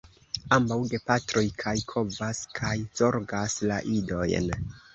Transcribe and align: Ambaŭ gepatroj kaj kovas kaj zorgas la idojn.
Ambaŭ 0.55 0.77
gepatroj 0.93 1.43
kaj 1.65 1.75
kovas 1.93 2.41
kaj 2.57 2.73
zorgas 3.03 3.61
la 3.69 3.81
idojn. 4.01 4.53